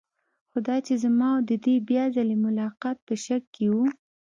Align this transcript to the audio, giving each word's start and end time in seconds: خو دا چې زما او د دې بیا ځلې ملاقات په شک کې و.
خو 0.49 0.57
دا 0.67 0.77
چې 0.85 0.93
زما 1.03 1.27
او 1.35 1.41
د 1.49 1.51
دې 1.65 1.75
بیا 1.89 2.03
ځلې 2.15 2.35
ملاقات 2.45 2.97
په 3.07 3.13
شک 3.25 3.43
کې 3.55 3.65
و. 3.71 3.75